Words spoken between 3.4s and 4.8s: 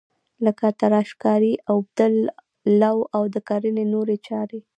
کرنې نورې چارې.